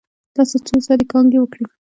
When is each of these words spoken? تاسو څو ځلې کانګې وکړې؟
تاسو 0.35 0.55
څو 0.65 0.75
ځلې 0.85 1.05
کانګې 1.11 1.37
وکړې؟ 1.39 1.63